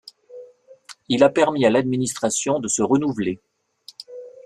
[1.09, 3.39] Il a permis à l'administration de se renouveler.